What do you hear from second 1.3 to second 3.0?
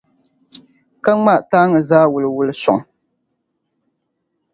taaŋa zaa wuliwuli sɔŋ.